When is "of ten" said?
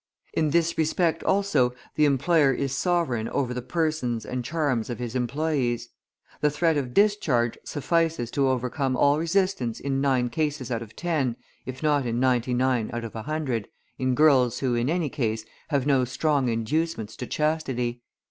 10.81-11.35